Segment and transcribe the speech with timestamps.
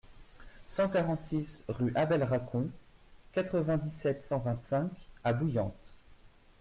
[0.65, 2.71] cent quarante-six rue Abel Racon,
[3.33, 4.89] quatre-vingt-dix-sept, cent vingt-cinq
[5.23, 5.93] à Bouillante